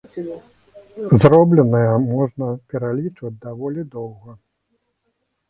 [1.23, 4.31] Зробленае можна пералічваць даволі доўга.